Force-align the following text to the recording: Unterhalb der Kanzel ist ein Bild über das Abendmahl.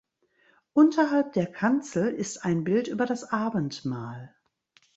Unterhalb 0.73 1.33
der 1.33 1.45
Kanzel 1.45 2.11
ist 2.11 2.43
ein 2.43 2.63
Bild 2.63 2.87
über 2.87 3.05
das 3.05 3.23
Abendmahl. 3.23 4.33